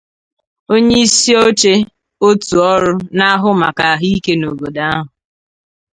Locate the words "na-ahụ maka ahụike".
3.17-4.33